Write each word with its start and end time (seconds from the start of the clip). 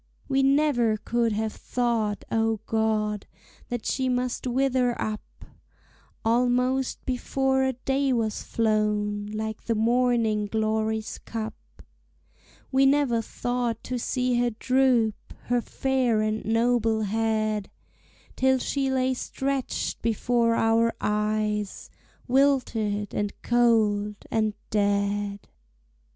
We 0.27 0.41
never 0.41 0.97
could 0.97 1.31
have 1.33 1.53
thought, 1.53 2.23
O 2.31 2.59
God, 2.65 3.27
That 3.69 3.85
she 3.85 4.09
must 4.09 4.47
wither 4.47 4.99
up, 4.99 5.21
Almost 6.25 7.05
before 7.05 7.61
a 7.61 7.73
day 7.73 8.11
was 8.11 8.41
flown, 8.41 9.27
Like 9.27 9.65
the 9.65 9.75
morning 9.75 10.47
glory's 10.47 11.19
cup; 11.19 11.53
We 12.71 12.87
never 12.87 13.21
thought 13.21 13.83
to 13.83 13.99
see 13.99 14.39
her 14.39 14.49
droop 14.49 15.35
Her 15.43 15.61
fair 15.61 16.19
and 16.23 16.43
noble 16.45 17.01
head, 17.03 17.69
Till 18.35 18.57
she 18.57 18.89
lay 18.89 19.13
stretched 19.13 20.01
before 20.01 20.55
our 20.55 20.91
eyes, 20.99 21.91
Wilted, 22.27 23.13
and 23.13 23.39
cold, 23.43 24.15
and 24.31 24.55
dead! 24.71 25.47